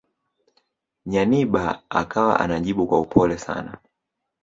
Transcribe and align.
Nyanibah 1.05 1.83
akawa 1.89 2.39
anajibu 2.39 2.87
kwa 2.87 2.99
upole 3.01 3.37
sana 3.37 3.77